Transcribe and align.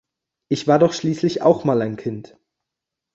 Ich 0.49 0.67
war 0.67 0.79
doch 0.79 0.93
schließlich 0.93 1.43
auch 1.43 1.63
mal 1.63 1.79
ein 1.83 1.95
Kind. 1.95 2.35